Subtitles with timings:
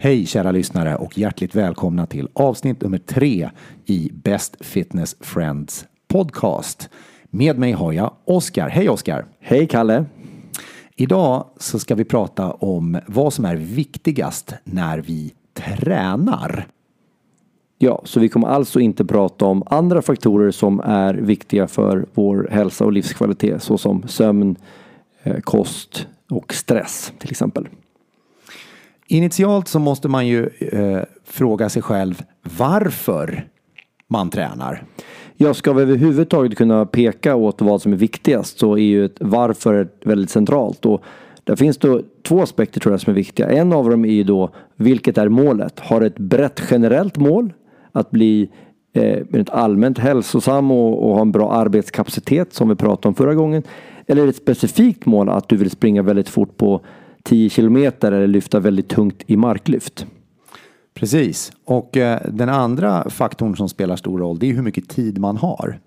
[0.00, 3.50] Hej kära lyssnare och hjärtligt välkomna till avsnitt nummer tre
[3.86, 6.90] i Best Fitness Friends podcast.
[7.30, 8.68] Med mig har jag Oskar.
[8.68, 9.26] Hej Oskar!
[9.40, 10.04] Hej Kalle!
[10.96, 16.66] Idag så ska vi prata om vad som är viktigast när vi tränar.
[17.78, 22.48] Ja, så vi kommer alltså inte prata om andra faktorer som är viktiga för vår
[22.50, 24.56] hälsa och livskvalitet såsom sömn,
[25.22, 27.68] eh, kost och stress till exempel.
[29.10, 32.22] Initialt så måste man ju eh, fråga sig själv
[32.58, 33.46] varför
[34.08, 34.84] man tränar.
[35.36, 39.16] Ja, ska vi överhuvudtaget kunna peka åt vad som är viktigast så är ju ett
[39.20, 40.86] varför väldigt centralt.
[40.86, 41.02] Och
[41.44, 43.48] där finns då två aspekter tror jag som är viktiga.
[43.50, 45.80] En av dem är ju då vilket är målet?
[45.80, 47.52] Har ett brett generellt mål
[47.92, 48.50] att bli
[48.92, 53.62] eh, allmänt hälsosam och, och ha en bra arbetskapacitet som vi pratade om förra gången?
[54.06, 56.80] Eller är det ett specifikt mål att du vill springa väldigt fort på
[57.22, 60.06] 10 kilometer eller lyfta väldigt tungt i marklyft?
[60.94, 65.18] Precis, och eh, den andra faktorn som spelar stor roll det är hur mycket tid
[65.18, 65.78] man har.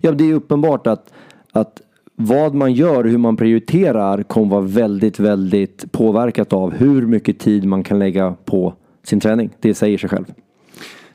[0.00, 1.12] Ja, det är uppenbart att,
[1.52, 1.80] att
[2.14, 7.64] vad man gör, hur man prioriterar kommer vara väldigt, väldigt påverkat av hur mycket tid
[7.64, 9.50] man kan lägga på sin träning.
[9.60, 10.24] Det säger sig själv.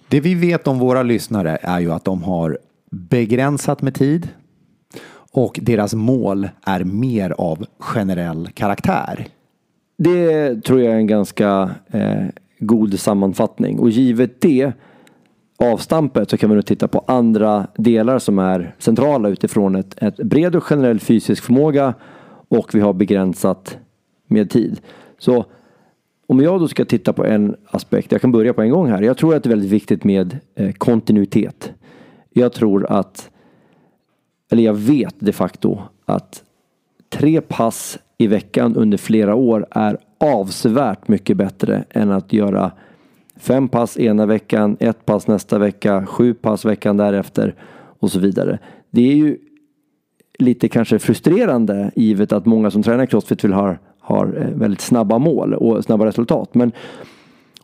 [0.08, 2.58] Det vi vet om våra lyssnare är ju att de har
[2.92, 4.30] begränsat med tid
[5.32, 9.28] och deras mål är mer av generell karaktär.
[10.04, 12.26] Det tror jag är en ganska eh,
[12.60, 14.72] god sammanfattning och givet det
[15.58, 20.16] avstampet så kan vi nu titta på andra delar som är centrala utifrån ett, ett
[20.16, 21.94] bred och generell fysisk förmåga
[22.48, 23.78] och vi har begränsat
[24.28, 24.82] med tid.
[25.18, 25.46] Så
[26.28, 29.02] om jag då ska titta på en aspekt, jag kan börja på en gång här.
[29.02, 31.74] Jag tror att det är väldigt viktigt med eh, kontinuitet.
[32.30, 33.30] Jag tror att,
[34.52, 36.44] eller jag vet de facto att
[37.10, 42.72] tre pass i veckan under flera år är avsevärt mycket bättre än att göra
[43.36, 47.56] fem pass ena veckan, ett pass nästa vecka, sju pass veckan därefter
[48.00, 48.60] och så vidare.
[48.92, 49.38] Det är ju
[50.40, 55.18] lite kanske frustrerande givet att många som tränar crossfit vill ha har eh, väldigt snabba
[55.18, 56.56] mål och snabba resultat.
[56.56, 56.72] Men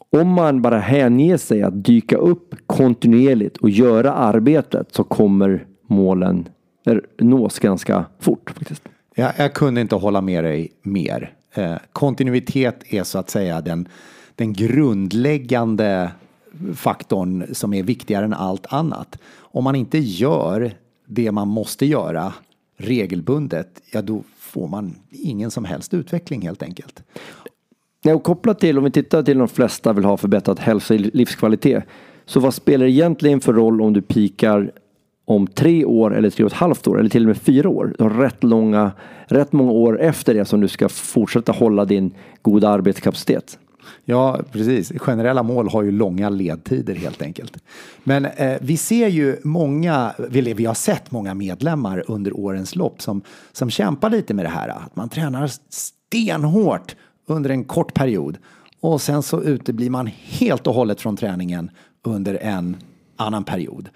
[0.10, 6.50] om man bara hänger sig att dyka upp kontinuerligt och göra arbetet så kommer målen
[7.18, 8.50] nås ganska fort.
[8.50, 8.84] faktiskt.
[9.20, 11.34] Jag, jag kunde inte hålla med dig mer.
[11.54, 13.88] Eh, kontinuitet är så att säga den,
[14.36, 16.12] den grundläggande
[16.76, 19.18] faktorn som är viktigare än allt annat.
[19.38, 20.72] Om man inte gör
[21.06, 22.34] det man måste göra
[22.78, 27.04] regelbundet, ja då får man ingen som helst utveckling helt enkelt.
[28.06, 31.84] Och kopplat till, om vi tittar till de flesta vill ha förbättrad hälsa och livskvalitet.
[32.26, 34.72] Så vad spelar det egentligen för roll om du pikar
[35.30, 37.96] om tre år eller tre och ett halvt år eller till och med fyra år.
[37.98, 38.92] Du har rätt, långa,
[39.28, 43.60] rätt många år efter det som du ska fortsätta hålla din goda arbetskapacitet.
[44.06, 44.92] Ja, precis.
[44.98, 47.58] Generella mål har ju långa ledtider helt enkelt.
[48.04, 53.22] Men eh, vi ser ju många, vi har sett många medlemmar under årens lopp som,
[53.52, 54.70] som kämpar lite med det här.
[54.70, 56.96] Att man tränar stenhårt
[57.28, 58.38] under en kort period
[58.82, 61.72] och sen så uteblir man helt och hållet från träningen
[62.04, 62.78] under en
[63.16, 63.90] annan period.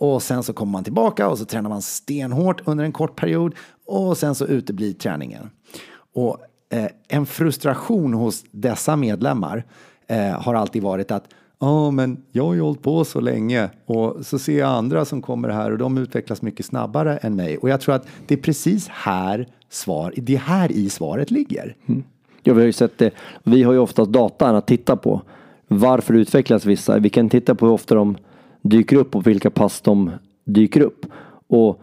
[0.00, 3.54] Och sen så kommer man tillbaka och så tränar man stenhårt under en kort period
[3.86, 5.50] och sen så uteblir träningen.
[6.14, 6.38] Och
[6.72, 9.64] eh, en frustration hos dessa medlemmar
[10.06, 11.24] eh, har alltid varit att
[11.58, 15.04] ja, oh, men jag har ju hållit på så länge och så ser jag andra
[15.04, 17.58] som kommer här och de utvecklas mycket snabbare än mig.
[17.58, 21.76] Och jag tror att det är precis här svar, det är här i svaret ligger.
[21.86, 22.04] Mm.
[22.42, 23.10] Ja, vi har ju sett det.
[23.42, 25.22] Vi har ju oftast datan att titta på.
[25.68, 26.98] Varför utvecklas vissa?
[26.98, 28.16] Vi kan titta på hur ofta de
[28.62, 30.10] dyker upp och vilka pass de
[30.44, 31.06] dyker upp.
[31.48, 31.82] Och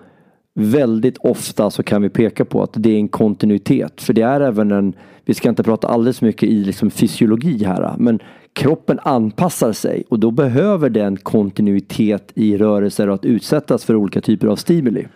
[0.53, 4.01] väldigt ofta så kan vi peka på att det är en kontinuitet.
[4.01, 4.93] För det är även en,
[5.25, 8.19] vi ska inte prata alldeles mycket i liksom fysiologi här, men
[8.53, 14.21] kroppen anpassar sig och då behöver den kontinuitet i rörelser och att utsättas för olika
[14.21, 15.07] typer av stimuli.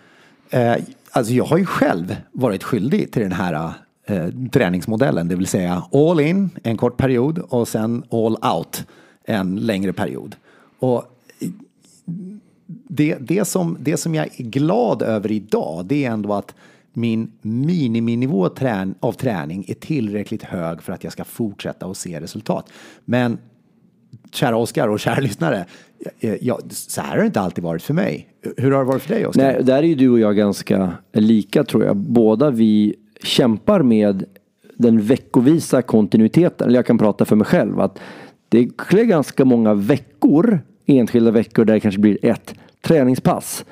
[0.50, 0.76] Eh,
[1.12, 3.74] alltså jag har ju själv varit skyldig till den här
[4.06, 8.86] eh, träningsmodellen, det vill säga all in en kort period och sen all out
[9.26, 10.36] en längre period.
[10.80, 11.04] Och
[12.88, 16.56] det, det, som, det som jag är glad över idag, det är ändå att
[16.94, 18.50] min miniminivå
[19.00, 22.70] av träning är tillräckligt hög för att jag ska fortsätta och se resultat.
[23.06, 23.38] Men
[24.32, 25.66] kära Oskar och kära lyssnare,
[26.40, 28.28] ja, så här har det inte alltid varit för mig.
[28.58, 29.62] Hur har det varit för dig Oskar?
[29.62, 31.98] Där är ju du och jag ganska lika tror jag.
[31.98, 34.26] Båda vi kämpar med
[34.78, 36.68] den veckovisa kontinuiteten.
[36.68, 37.80] Eller jag kan prata för mig själv.
[37.80, 38.00] att
[38.50, 40.60] Det är ganska många veckor
[40.92, 43.66] enskilda veckor där det kanske blir ett träningspass.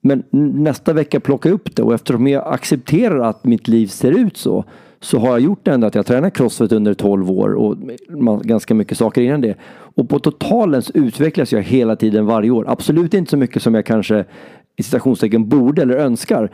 [0.00, 4.36] Men nästa vecka plocka upp det och eftersom jag accepterar att mitt liv ser ut
[4.36, 4.64] så
[5.00, 7.76] så har jag gjort ändå att jag tränar crossfit under 12 år och
[8.42, 9.54] ganska mycket saker innan det.
[9.70, 12.64] Och på totalen så utvecklas jag hela tiden varje år.
[12.68, 14.24] Absolut inte så mycket som jag kanske
[14.76, 16.50] i citationstecken borde eller önskar.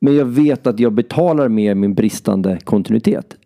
[0.00, 3.36] Men jag vet att jag betalar med min bristande kontinuitet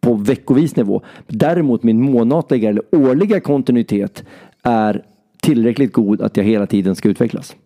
[0.00, 1.02] på veckovis nivå.
[1.26, 4.24] Däremot min månatliga eller årliga kontinuitet
[4.62, 5.04] är
[5.44, 7.56] tillräckligt god att jag hela tiden ska utvecklas.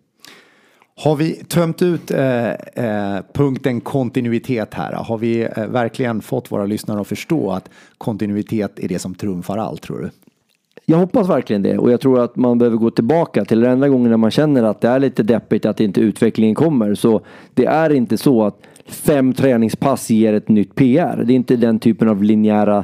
[1.03, 4.93] Har vi tömt ut eh, eh, punkten kontinuitet här?
[4.93, 9.57] Har vi eh, verkligen fått våra lyssnare att förstå att kontinuitet är det som trumfar
[9.57, 10.09] allt, tror du?
[10.85, 13.89] Jag hoppas verkligen det och jag tror att man behöver gå tillbaka till den enda
[13.89, 16.95] gången när man känner att det är lite deppigt att inte utvecklingen kommer.
[16.95, 17.21] Så
[17.53, 21.23] det är inte så att fem träningspass ger ett nytt PR.
[21.25, 22.83] Det är inte den typen av linjära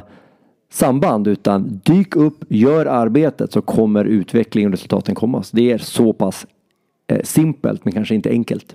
[0.70, 5.42] samband utan dyk upp, gör arbetet så kommer utvecklingen och resultaten komma.
[5.42, 6.46] Så det är så pass
[7.06, 8.74] eh, simpelt men kanske inte enkelt.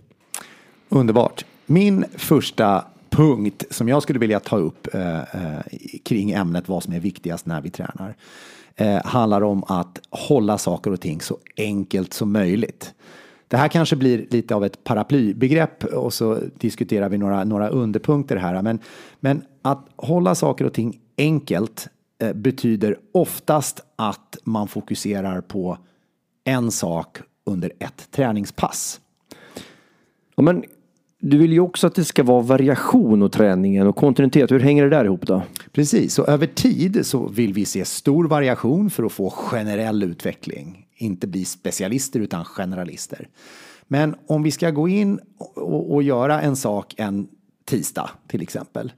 [0.89, 1.45] Underbart.
[1.65, 5.59] Min första punkt som jag skulle vilja ta upp eh, eh,
[6.03, 8.15] kring ämnet vad som är viktigast när vi tränar
[8.75, 12.93] eh, handlar om att hålla saker och ting så enkelt som möjligt.
[13.47, 18.35] Det här kanske blir lite av ett paraplybegrepp och så diskuterar vi några, några underpunkter
[18.35, 18.61] här.
[18.61, 18.79] Men,
[19.19, 21.87] men att hålla saker och ting enkelt
[22.19, 25.77] eh, betyder oftast att man fokuserar på
[26.43, 28.99] en sak under ett träningspass.
[30.35, 30.63] Ja, men
[31.19, 34.51] du vill ju också att det ska vara variation och träningen och kontinuitet.
[34.51, 35.43] Hur hänger det där ihop då?
[35.71, 40.87] Precis, så över tid så vill vi se stor variation för att få generell utveckling.
[40.95, 43.27] Inte bli specialister utan generalister.
[43.87, 45.19] Men om vi ska gå in
[45.55, 47.27] och, och göra en sak en
[47.65, 48.91] tisdag till exempel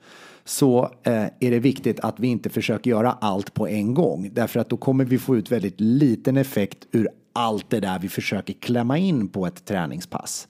[0.45, 4.29] så eh, är det viktigt att vi inte försöker göra allt på en gång.
[4.33, 8.09] Därför att då kommer vi få ut väldigt liten effekt ur allt det där vi
[8.09, 10.47] försöker klämma in på ett träningspass.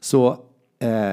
[0.00, 0.28] Så
[0.78, 1.12] eh,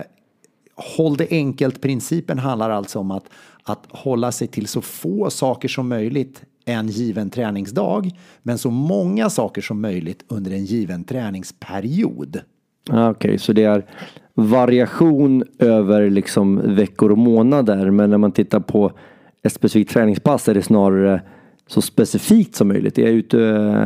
[0.75, 1.81] håll det enkelt.
[1.81, 3.29] Principen handlar alltså om att,
[3.63, 8.11] att hålla sig till så få saker som möjligt en given träningsdag,
[8.43, 12.41] men så många saker som möjligt under en given träningsperiod.
[12.89, 13.85] Ah, okej, okay, så det är
[14.33, 18.91] variation över liksom veckor och månader, men när man tittar på
[19.43, 21.21] ett specifikt träningspass är det snarare
[21.67, 22.97] så specifikt som möjligt?
[22.97, 23.37] Är jag ute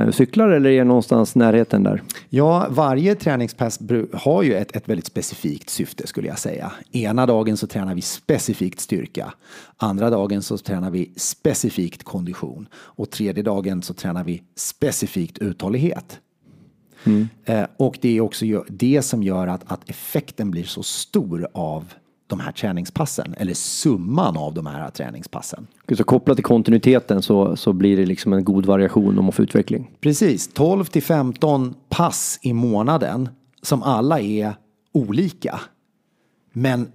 [0.08, 2.04] och cyklar eller är jag någonstans närheten där?
[2.30, 3.80] Ja, varje träningspass
[4.14, 6.72] har ju ett, ett väldigt specifikt syfte skulle jag säga.
[6.92, 9.34] Ena dagen så tränar vi specifikt styrka.
[9.78, 12.68] Andra dagen så tränar vi specifikt kondition.
[12.76, 16.20] Och tredje dagen så tränar vi specifikt uthållighet.
[17.06, 17.28] Mm.
[17.46, 21.94] Eh, och det är också det som gör att, att effekten blir så stor av
[22.28, 25.68] de här träningspassen eller summan av de här träningspassen.
[25.98, 29.44] Så kopplat till kontinuiteten så, så blir det liksom en god variation om man får
[29.44, 29.92] utveckling.
[30.00, 33.30] Precis, 12 till 15 pass i månaden
[33.62, 34.56] som alla är
[34.92, 35.60] olika.
[36.54, 36.88] Men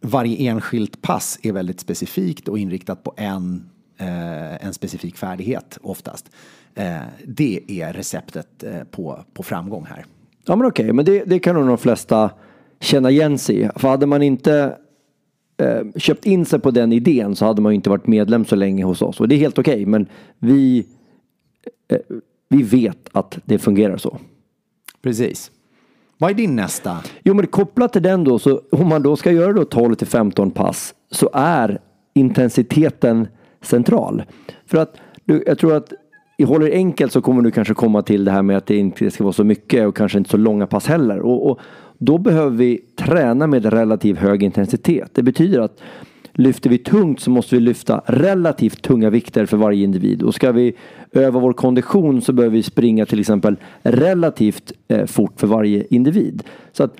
[0.00, 6.30] varje enskilt pass är väldigt specifikt och inriktat på en, eh, en specifik färdighet oftast.
[6.74, 6.96] Eh,
[7.26, 10.04] det är receptet eh, på, på framgång här.
[10.46, 10.92] Ja men okej, okay.
[10.92, 12.30] men det, det kan nog de flesta
[12.80, 13.68] känna igen sig i.
[13.76, 14.76] För hade man inte
[15.56, 18.84] eh, köpt in sig på den idén så hade man inte varit medlem så länge
[18.84, 19.20] hos oss.
[19.20, 20.06] Och det är helt okej, okay, men
[20.38, 20.86] vi,
[21.88, 21.98] eh,
[22.48, 24.18] vi vet att det fungerar så.
[25.02, 25.50] Precis.
[26.18, 26.96] Vad är din nästa?
[27.22, 30.06] Jo, men kopplat till den då, så om man då ska göra då 12 till
[30.06, 31.80] 15 pass så är
[32.14, 33.28] intensiteten
[33.64, 34.22] central.
[34.66, 35.92] För att du, jag tror att
[36.38, 39.10] i håller enkelt så kommer du kanske komma till det här med att det inte
[39.10, 41.18] ska vara så mycket och kanske inte så långa pass heller.
[41.20, 41.60] Och, och
[41.98, 45.10] då behöver vi träna med relativt hög intensitet.
[45.14, 45.80] Det betyder att
[46.32, 50.22] lyfter vi tungt så måste vi lyfta relativt tunga vikter för varje individ.
[50.22, 50.74] Och ska vi
[51.12, 56.42] öva vår kondition så behöver vi springa till exempel relativt eh, fort för varje individ.
[56.72, 56.96] Så att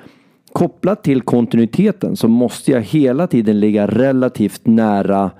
[0.53, 5.31] kopplat till kontinuiteten så måste jag hela tiden ligga relativt nära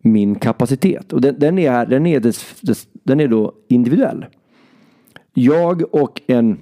[0.00, 1.12] min kapacitet.
[1.12, 4.26] Och den, den är, den, är des, des, den är då individuell.
[5.34, 6.58] Jag och en,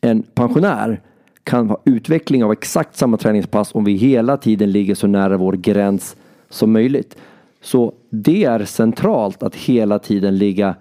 [0.00, 1.00] en pensionär
[1.42, 5.52] kan ha utveckling av exakt samma träningspass om vi hela tiden ligger så nära vår
[5.52, 6.16] gräns
[6.48, 7.16] som möjligt.
[7.60, 10.74] Så det är centralt att hela tiden ligga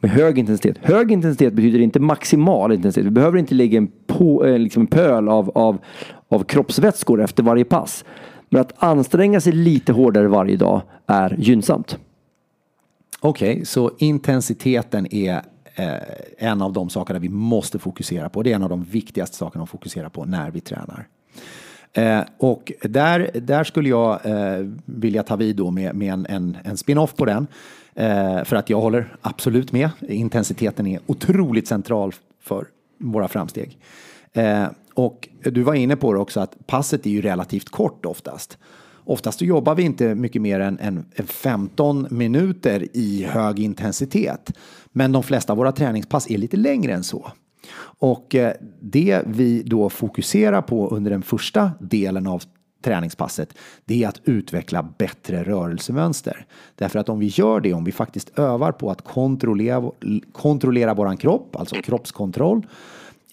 [0.00, 0.78] med hög intensitet.
[0.82, 3.06] Hög intensitet betyder inte maximal intensitet.
[3.06, 5.78] Vi behöver inte ligga en, på, eh, liksom en pöl av, av,
[6.28, 8.04] av kroppsvätskor efter varje pass.
[8.48, 11.98] Men att anstränga sig lite hårdare varje dag är gynnsamt.
[13.20, 15.42] Okej, okay, så intensiteten är
[15.74, 15.94] eh,
[16.38, 18.42] en av de sakerna vi måste fokusera på.
[18.42, 21.06] Det är en av de viktigaste sakerna att fokusera på när vi tränar.
[21.92, 26.56] Eh, och där, där skulle jag eh, vilja ta vid då med, med en, en,
[26.64, 27.46] en spin-off på den.
[27.94, 29.90] Eh, för att jag håller absolut med.
[30.08, 32.66] Intensiteten är otroligt central för
[32.98, 33.78] våra framsteg.
[34.32, 34.64] Eh,
[34.98, 38.58] och du var inne på det också att passet är ju relativt kort oftast.
[39.04, 44.52] oftast så jobbar vi inte mycket mer än, än 15 minuter i hög intensitet.
[44.92, 47.32] Men de flesta av våra träningspass är lite längre än så.
[47.98, 52.42] Och eh, det vi då fokuserar på under den första delen av
[52.84, 56.46] träningspasset, det är att utveckla bättre rörelsemönster.
[56.74, 59.90] Därför att om vi gör det, om vi faktiskt övar på att kontrollera,
[60.32, 62.66] kontrollera våran kropp, alltså kroppskontroll,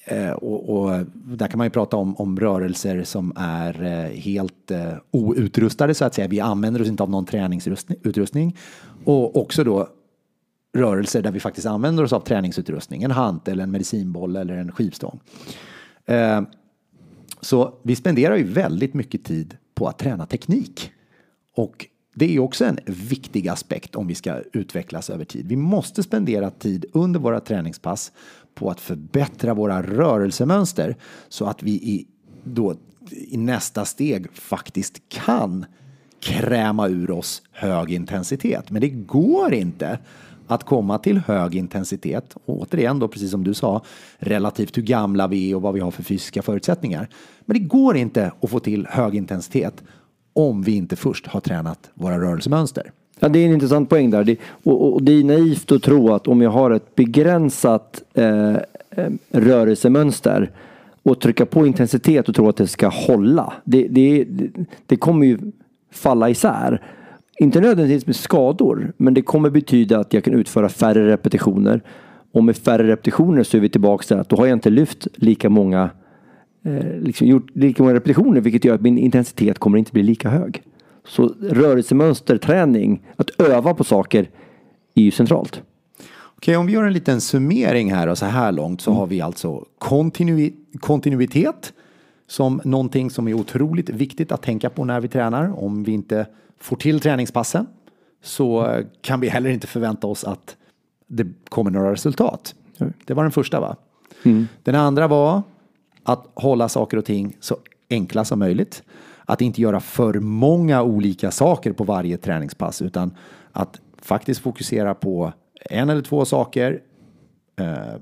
[0.07, 4.71] Eh, och, och, där kan man ju prata om, om rörelser som är eh, helt
[4.71, 6.27] eh, outrustade så att säga.
[6.27, 8.57] Vi använder oss inte av någon träningsutrustning.
[9.03, 9.89] Och också då
[10.75, 13.03] rörelser där vi faktiskt använder oss av träningsutrustning.
[13.03, 15.19] En hantel, en medicinboll eller en skivstång.
[16.05, 16.41] Eh,
[17.41, 20.91] så vi spenderar ju väldigt mycket tid på att träna teknik.
[21.55, 21.85] Och
[22.17, 25.47] det är också en viktig aspekt om vi ska utvecklas över tid.
[25.47, 28.11] Vi måste spendera tid under våra träningspass
[28.55, 30.95] på att förbättra våra rörelsemönster
[31.29, 32.07] så att vi i,
[32.43, 32.75] då,
[33.09, 35.65] i nästa steg faktiskt kan
[36.19, 38.71] kräma ur oss hög intensitet.
[38.71, 39.99] Men det går inte
[40.47, 42.35] att komma till hög intensitet.
[42.45, 43.81] Och återigen då, precis som du sa,
[44.17, 47.09] relativt hur gamla vi är och vad vi har för fysiska förutsättningar.
[47.45, 49.83] Men det går inte att få till hög intensitet
[50.35, 52.91] om vi inte först har tränat våra rörelsemönster.
[53.19, 54.23] Ja, det är en intressant poäng där.
[54.23, 58.55] Det, och, och, det är naivt att tro att om jag har ett begränsat eh,
[58.89, 60.51] eh, rörelsemönster
[61.03, 63.53] och trycka på intensitet och tro att det ska hålla.
[63.63, 64.25] Det, det,
[64.85, 65.37] det, kommer ju
[65.91, 66.81] falla isär.
[67.39, 71.81] Inte nödvändigtvis med skador, men det kommer betyda att jag kan utföra färre repetitioner.
[72.31, 75.07] Och med färre repetitioner så är vi tillbaka till att då har jag inte lyft
[75.15, 75.89] lika många,
[76.99, 80.63] liksom gjort lika många repetitioner, vilket gör att min intensitet kommer inte bli lika hög.
[81.07, 84.29] Så rörelsemönster, träning, att öva på saker
[84.95, 85.61] är ju centralt.
[86.21, 88.99] Okej, om vi gör en liten summering här och så här långt så mm.
[88.99, 91.73] har vi alltså kontinu kontinuitet
[92.27, 95.63] som någonting som är otroligt viktigt att tänka på när vi tränar.
[95.63, 96.27] Om vi inte
[96.59, 97.67] får till träningspassen
[98.23, 100.55] så kan vi heller inte förvänta oss att
[101.07, 102.55] det kommer några resultat.
[103.05, 103.75] Det var den första va?
[104.23, 104.47] Mm.
[104.63, 105.43] Den andra var
[106.05, 107.57] att hålla saker och ting så
[107.89, 108.83] enkla som möjligt.
[109.25, 113.11] Att inte göra för många olika saker på varje träningspass utan
[113.51, 115.33] att faktiskt fokusera på
[115.69, 116.81] en eller två saker.
[117.59, 117.99] Eh,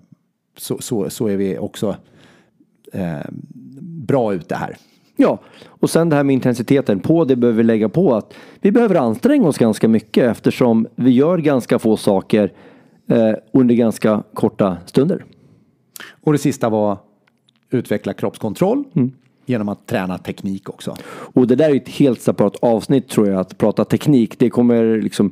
[0.57, 1.95] så, så, så är vi också
[2.93, 3.25] eh,
[3.81, 4.77] bra ute här.
[5.15, 6.99] Ja, och sen det här med intensiteten.
[6.99, 11.11] På det behöver vi lägga på att vi behöver anstränga oss ganska mycket eftersom vi
[11.11, 12.53] gör ganska få saker
[13.07, 15.25] eh, under ganska korta stunder.
[16.21, 16.97] Och det sista var
[17.73, 19.11] utveckla kroppskontroll mm.
[19.45, 20.95] genom att träna teknik också.
[21.07, 24.39] Och det där är ett helt separat avsnitt tror jag, att prata teknik.
[24.39, 25.31] Det kommer liksom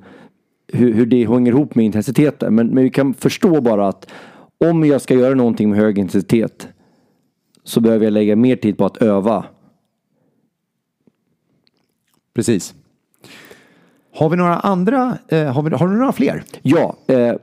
[0.67, 2.55] hur, hur det hänger ihop med intensiteten.
[2.55, 4.07] Men, men vi kan förstå bara att
[4.57, 6.67] om jag ska göra någonting med hög intensitet
[7.63, 9.45] så behöver jag lägga mer tid på att öva
[12.33, 12.73] Precis.
[14.15, 15.17] Har vi några andra?
[15.27, 16.43] Eh, har, vi, har du några fler?
[16.61, 16.95] Ja.
[17.07, 17.35] Eh,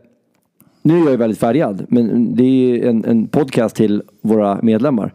[0.88, 5.14] nu är jag ju väldigt färgad, men det är en, en podcast till våra medlemmar.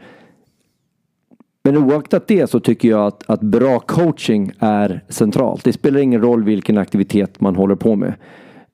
[1.64, 5.64] Men oaktat det så tycker jag att, att bra coaching är centralt.
[5.64, 8.14] Det spelar ingen roll vilken aktivitet man håller på med.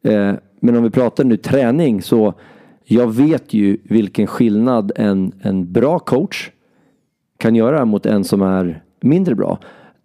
[0.03, 2.33] Eh, men om vi pratar nu träning så
[2.85, 6.49] jag vet ju vilken skillnad en, en bra coach
[7.37, 9.59] kan göra mot en som är mindre bra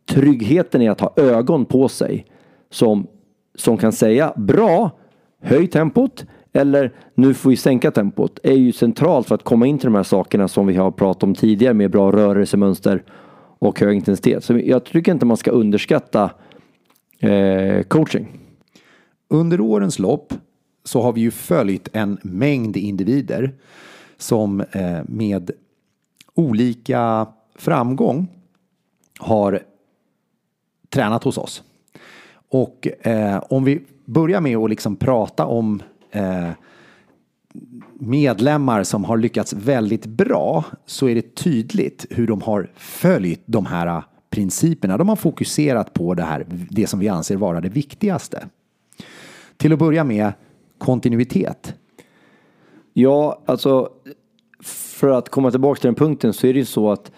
[0.08, 2.26] tryggheten i att ha ögon på sig
[2.70, 3.06] som,
[3.54, 4.90] som kan säga bra,
[5.42, 9.78] höj tempot eller nu får vi sänka tempot är ju centralt för att komma in
[9.78, 13.02] till de här sakerna som vi har pratat om tidigare med bra rörelsemönster
[13.58, 14.44] och hög intensitet.
[14.44, 16.30] Så jag tycker inte man ska underskatta
[17.18, 18.40] eh, coaching.
[19.28, 20.34] Under årens lopp
[20.84, 23.52] så har vi ju följt en mängd individer
[24.16, 25.50] som eh, med
[26.34, 28.28] olika framgång
[29.18, 29.60] har
[30.90, 31.62] tränat hos oss.
[32.48, 35.82] Och eh, om vi börjar med att liksom prata om
[36.14, 36.50] eh,
[37.98, 43.66] medlemmar som har lyckats väldigt bra så är det tydligt hur de har följt de
[43.66, 44.96] här eh, principerna.
[44.96, 48.48] De har fokuserat på det här, det som vi anser vara det viktigaste.
[49.56, 50.32] Till att börja med
[50.78, 51.74] kontinuitet.
[52.92, 53.88] Ja, alltså
[54.60, 57.12] för att komma tillbaka till den punkten så är det ju så att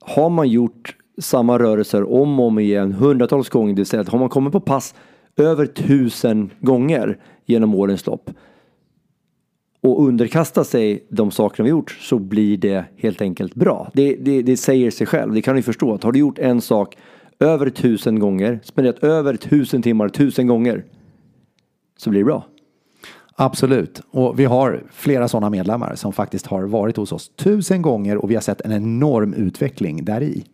[0.00, 3.74] har man gjort samma rörelser om och om igen hundratals gånger.
[3.74, 4.94] Det vill säga att har man kommit på pass
[5.36, 8.30] över tusen gånger genom årens lopp
[9.80, 13.90] och underkasta sig de sakerna vi gjort så blir det helt enkelt bra.
[13.94, 15.32] Det, det, det säger sig själv.
[15.32, 15.94] Det kan ni förstå.
[15.94, 16.96] Att har du gjort en sak
[17.40, 20.84] över tusen gånger, spenderat över tusen timmar tusen gånger
[21.96, 22.46] så blir det bra.
[23.36, 28.16] Absolut, och vi har flera sådana medlemmar som faktiskt har varit hos oss tusen gånger
[28.16, 30.44] och vi har sett en enorm utveckling där i.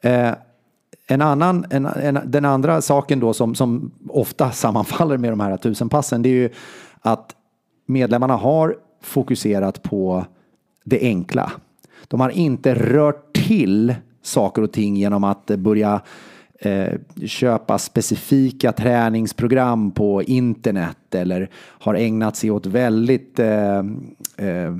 [0.00, 0.30] Eh,
[1.08, 5.56] en annan, en, en, den andra saken då som, som ofta sammanfaller med de här
[5.56, 6.50] tusenpassen det är ju
[7.00, 7.34] att
[7.86, 10.24] medlemmarna har fokuserat på
[10.84, 11.52] det enkla.
[12.08, 16.00] De har inte rört till saker och ting genom att börja
[16.60, 16.92] eh,
[17.26, 23.78] köpa specifika träningsprogram på internet eller har ägnat sig åt väldigt eh,
[24.36, 24.74] eh,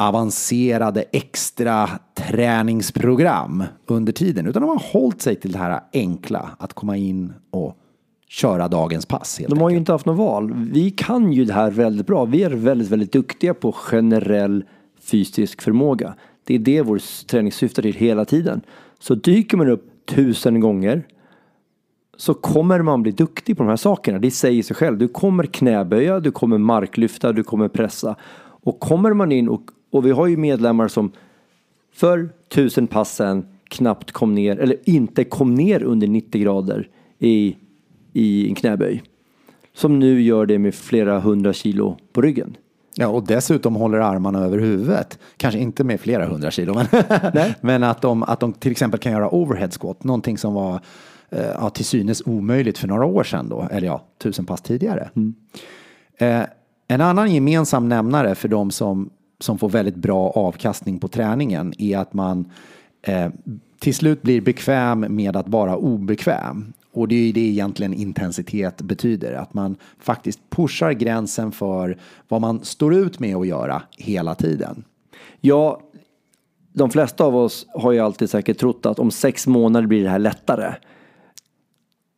[0.00, 6.72] avancerade extra träningsprogram under tiden, utan de har hållit sig till det här enkla, att
[6.72, 7.76] komma in och
[8.28, 9.36] köra dagens pass.
[9.36, 9.72] de har enkelt.
[9.72, 10.54] ju inte haft något val.
[10.72, 12.24] Vi kan ju det här väldigt bra.
[12.24, 14.64] Vi är väldigt, väldigt duktiga på generell
[15.00, 16.14] fysisk förmåga.
[16.44, 18.60] Det är det vår träning syftar till hela tiden.
[18.98, 21.06] Så dyker man upp tusen gånger
[22.16, 24.18] så kommer man bli duktig på de här sakerna.
[24.18, 24.98] Det säger sig själv.
[24.98, 28.16] Du kommer knäböja, du kommer marklyfta, du kommer pressa.
[28.40, 31.12] Och kommer man in och, och vi har ju medlemmar som
[31.92, 37.56] för tusen passen knappt kom ner, eller inte kom ner under 90 grader i,
[38.12, 39.02] i en knäböj.
[39.74, 42.56] Som nu gör det med flera hundra kilo på ryggen.
[42.94, 45.18] Ja, och dessutom håller armarna över huvudet.
[45.36, 46.86] Kanske inte med flera hundra kilo, men,
[47.60, 50.80] men att, de, att de till exempel kan göra overhead squat, någonting som var
[51.30, 55.10] eh, ja, till synes omöjligt för några år sedan då, eller ja, tusen pass tidigare.
[55.16, 55.34] Mm.
[56.18, 56.46] Eh,
[56.88, 61.98] en annan gemensam nämnare för de som, som får väldigt bra avkastning på träningen är
[61.98, 62.50] att man
[63.02, 63.30] eh,
[63.78, 66.72] till slut blir bekväm med att vara obekväm.
[66.92, 72.40] Och det är ju det egentligen intensitet betyder, att man faktiskt pushar gränsen för vad
[72.40, 74.84] man står ut med att göra hela tiden.
[75.40, 75.80] Ja,
[76.72, 80.10] de flesta av oss har ju alltid säkert trott att om sex månader blir det
[80.10, 80.74] här lättare.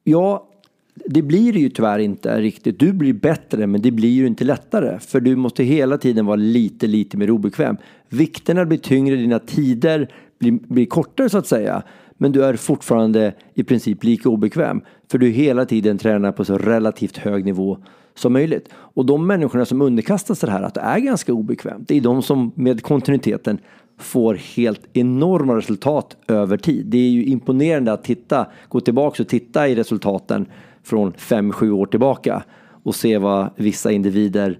[0.04, 0.49] Ja,
[0.94, 2.78] det blir det ju tyvärr inte riktigt.
[2.78, 4.98] Du blir bättre men det blir ju inte lättare.
[4.98, 7.76] För du måste hela tiden vara lite, lite mer obekväm.
[8.08, 11.82] Vikterna blir tyngre, dina tider blir, blir kortare så att säga.
[12.18, 14.80] Men du är fortfarande i princip lika obekväm.
[15.10, 17.78] För du hela tiden tränar på så relativt hög nivå
[18.14, 18.68] som möjligt.
[18.72, 21.88] Och de människorna som underkastar sig det här att det är ganska obekvämt.
[21.88, 23.58] Det är de som med kontinuiteten
[23.98, 26.86] får helt enorma resultat över tid.
[26.86, 30.46] Det är ju imponerande att titta, gå tillbaka och titta i resultaten
[30.84, 32.42] från fem sju år tillbaka
[32.82, 34.58] och se vad vissa individer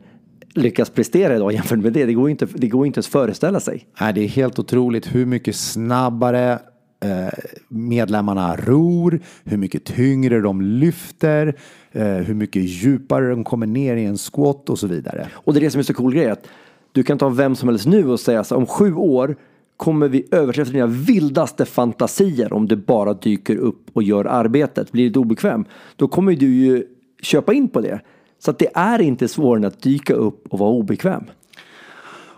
[0.55, 2.05] lyckas prestera idag jämfört med det.
[2.05, 3.87] Det går inte, det går inte ens föreställa sig.
[4.01, 6.59] Nej, det är helt otroligt hur mycket snabbare
[7.05, 7.29] eh,
[7.69, 11.57] medlemmarna ror, hur mycket tyngre de lyfter,
[11.93, 15.29] eh, hur mycket djupare de kommer ner i en squat och så vidare.
[15.35, 16.47] Och det är det som är så cool grej att
[16.93, 19.37] du kan ta vem som helst nu och säga så om sju år
[19.81, 24.93] kommer vi överträffa dina vildaste fantasier om du bara dyker upp och gör arbetet.
[24.93, 25.65] Blir det obekväm,
[25.97, 26.87] då kommer du ju
[27.23, 28.01] köpa in på det.
[28.39, 31.25] Så att det är inte svårare än att dyka upp och vara obekväm.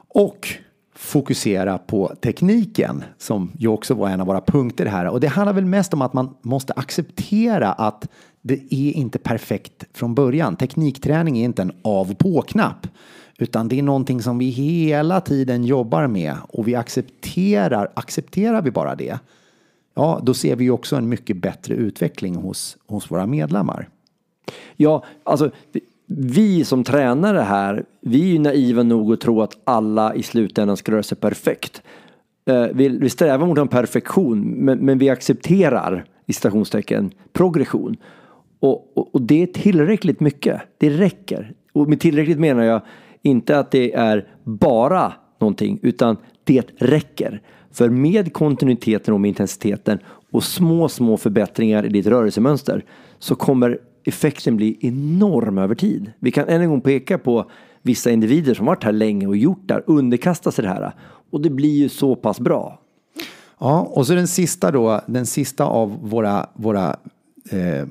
[0.09, 0.48] Och
[0.94, 5.09] fokusera på tekniken som ju också var en av våra punkter här.
[5.09, 8.09] Och det handlar väl mest om att man måste acceptera att
[8.42, 10.57] det är inte perfekt från början.
[10.57, 12.87] Teknikträning är inte en av och på-knapp.
[13.38, 18.71] Utan det är någonting som vi hela tiden jobbar med och vi accepterar, accepterar vi
[18.71, 19.18] bara det,
[19.95, 23.88] ja då ser vi också en mycket bättre utveckling hos, hos våra medlemmar.
[24.77, 25.51] Ja, alltså
[26.07, 30.77] vi som tränare här, vi är ju naiva nog att tro att alla i slutändan
[30.77, 31.83] ska röra sig perfekt.
[32.47, 37.97] Eh, vi, vi strävar mot en perfektion, men, men vi accepterar i citationstecken progression.
[38.61, 40.62] Och, och, och, det är tillräckligt mycket.
[40.79, 41.53] Det räcker.
[41.73, 42.83] Och med tillräckligt menar jag
[43.23, 47.43] inte att det är bara någonting, utan det räcker.
[47.71, 49.99] För med kontinuiteten och med intensiteten
[50.33, 52.85] och små, små förbättringar i ditt rörelsemönster
[53.19, 56.13] så kommer effekten bli enorm över tid.
[56.19, 57.51] Vi kan än en gång peka på
[57.83, 60.93] vissa individer som varit här länge och gjort det här, underkastat sig det här.
[61.31, 62.79] Och det blir ju så pass bra.
[63.59, 66.97] Ja, och så den sista då, den sista av våra, våra
[67.51, 67.87] eh,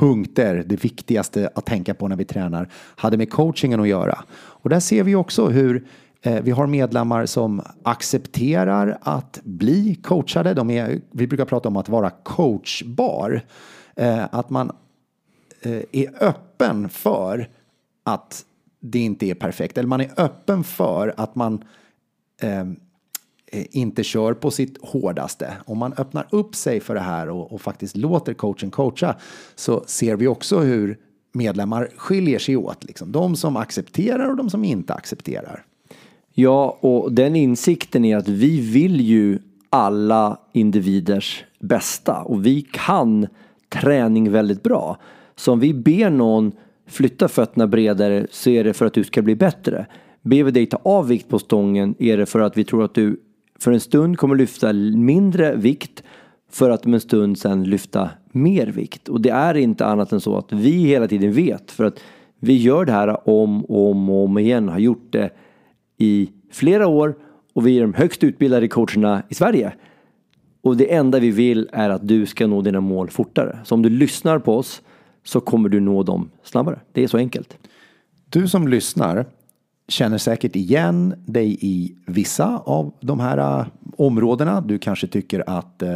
[0.00, 4.24] punkter, det viktigaste att tänka på när vi tränar, hade med coachingen att göra.
[4.32, 5.86] Och där ser vi också hur
[6.22, 10.54] eh, vi har medlemmar som accepterar att bli coachade.
[10.54, 13.42] De är, vi brukar prata om att vara coachbar.
[13.96, 14.72] Eh, att man
[15.62, 17.48] eh, är öppen för
[18.04, 18.44] att
[18.80, 19.78] det inte är perfekt.
[19.78, 21.64] Eller man är öppen för att man
[23.52, 25.52] Eh, inte kör på sitt hårdaste.
[25.64, 29.16] Om man öppnar upp sig för det här och, och, faktiskt låter coachen coacha
[29.54, 30.98] så ser vi också hur
[31.32, 32.84] medlemmar skiljer sig åt.
[32.84, 33.12] Liksom.
[33.12, 35.64] De som accepterar och de som inte accepterar.
[36.34, 39.38] Ja, och den insikten är att vi vill ju
[39.70, 43.26] alla individers bästa och vi kan
[43.68, 44.98] träning väldigt bra.
[45.36, 46.52] Så om vi ber någon
[46.86, 49.86] flytta fötterna bredare så är det för att du ska bli bättre.
[50.22, 52.94] Ber vi dig ta av vikt på stången är det för att vi tror att
[52.94, 53.20] du
[53.62, 56.02] för en stund kommer lyfta mindre vikt
[56.50, 59.08] för att om en stund sen lyfta mer vikt.
[59.08, 62.00] Och det är inte annat än så att vi hela tiden vet för att
[62.38, 65.30] vi gör det här om och om och om igen, har gjort det
[65.98, 67.14] i flera år
[67.52, 69.72] och vi är de högst utbildade coacherna i Sverige.
[70.62, 73.58] Och det enda vi vill är att du ska nå dina mål fortare.
[73.64, 74.82] Så om du lyssnar på oss
[75.24, 76.80] så kommer du nå dem snabbare.
[76.92, 77.58] Det är så enkelt.
[78.28, 79.26] Du som lyssnar
[79.90, 84.60] känner säkert igen dig i vissa av de här äh, områdena.
[84.60, 85.94] Du kanske tycker att äh,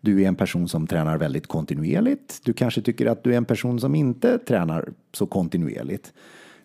[0.00, 2.40] du är en person som tränar väldigt kontinuerligt.
[2.44, 6.12] Du kanske tycker att du är en person som inte tränar så kontinuerligt.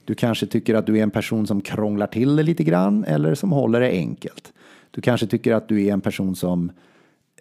[0.05, 3.35] Du kanske tycker att du är en person som krånglar till det lite grann eller
[3.35, 4.53] som håller det enkelt.
[4.91, 6.71] Du kanske tycker att du är en person som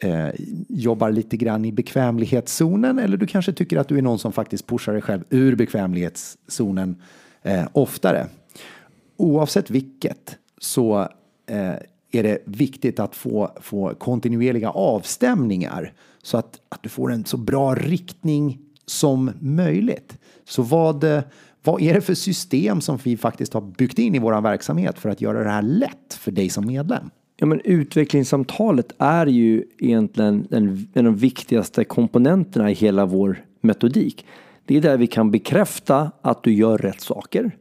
[0.01, 0.29] eh,
[0.69, 4.67] jobbar lite grann i bekvämlighetszonen eller du kanske tycker att du är någon som faktiskt
[4.67, 6.97] pushar dig själv ur bekvämlighetszonen
[7.43, 8.27] eh, oftare.
[9.17, 11.01] Oavsett vilket så
[11.47, 11.75] eh,
[12.13, 17.37] är det viktigt att få, få kontinuerliga avstämningar så att, att du får en så
[17.37, 20.19] bra riktning som möjligt.
[20.45, 21.23] Så vad, eh,
[21.63, 25.09] vad är det för system som vi faktiskt har byggt in i vår verksamhet för
[25.09, 27.11] att göra det här lätt för dig som medlem?
[27.37, 33.45] Ja, men utvecklingssamtalet är ju egentligen en, en av de viktigaste komponenterna i hela vår
[33.61, 34.27] metodik.
[34.65, 37.57] Det är där vi kan bekräfta att du gör rätt saker.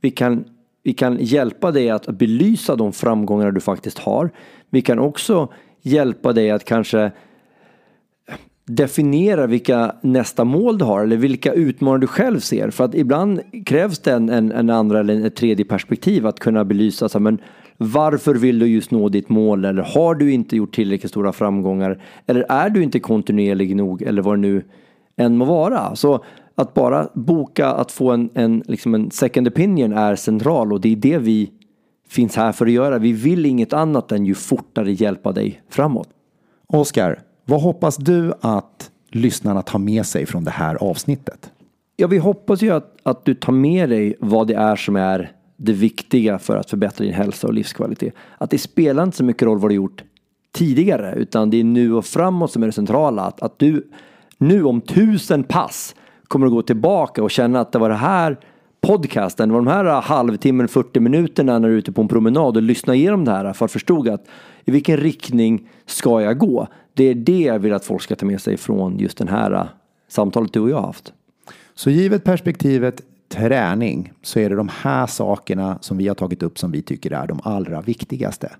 [0.00, 0.44] Vi kan,
[0.82, 4.30] vi kan hjälpa dig att belysa de framgångar du faktiskt har.
[4.70, 5.48] Vi kan också
[5.82, 7.12] hjälpa dig att kanske
[8.64, 12.70] definiera vilka nästa mål du har eller vilka utmaningar du själv ser.
[12.70, 16.64] För att ibland krävs det en, en, en andra eller ett tredje perspektiv att kunna
[16.64, 17.38] belysa så, men
[17.76, 22.02] varför vill du just nå ditt mål eller har du inte gjort tillräckligt stora framgångar
[22.26, 24.64] eller är du inte kontinuerlig nog eller vad det nu
[25.16, 25.96] än må vara.
[25.96, 30.80] Så att bara boka att få en, en, liksom en second opinion är central och
[30.80, 31.50] det är det vi
[32.08, 32.98] finns här för att göra.
[32.98, 36.08] Vi vill inget annat än ju fortare hjälpa dig framåt.
[36.66, 41.50] Oskar, vad hoppas du att lyssnarna tar med sig från det här avsnittet?
[41.96, 45.32] Ja, vi hoppas ju att, att du tar med dig vad det är som är
[45.56, 48.14] det viktiga för att förbättra din hälsa och livskvalitet.
[48.38, 50.04] Att det spelar inte så mycket roll vad du gjort
[50.52, 53.22] tidigare utan det är nu och framåt som är det centrala.
[53.22, 53.90] Att, att du
[54.38, 55.94] nu om tusen pass
[56.30, 58.38] kommer att gå tillbaka och känna att det var det här
[58.80, 62.08] podcasten, det var de här äh, halvtimmen, 40 minuterna när du är ute på en
[62.08, 64.26] promenad och lyssnar igenom det här äh, för att förstå att
[64.64, 66.66] i vilken riktning ska jag gå?
[66.94, 69.52] Det är det jag vill att folk ska ta med sig från just den här
[69.52, 69.64] äh,
[70.08, 71.12] samtalet du och jag har haft.
[71.74, 76.58] Så givet perspektivet träning så är det de här sakerna som vi har tagit upp
[76.58, 78.52] som vi tycker är de allra viktigaste.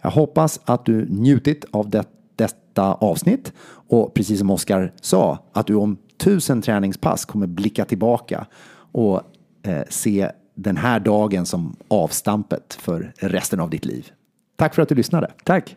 [0.00, 2.04] Jag hoppas att du njutit av det,
[2.36, 3.52] detta avsnitt
[3.88, 8.46] och precis som Oskar sa att du om tusen träningspass kommer blicka tillbaka
[8.92, 9.22] och
[9.62, 14.10] eh, se den här dagen som avstampet för resten av ditt liv.
[14.56, 15.30] Tack för att du lyssnade.
[15.44, 15.76] Tack!